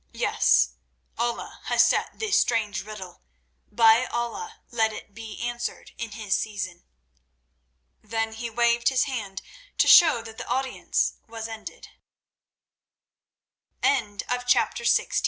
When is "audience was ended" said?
10.47-11.89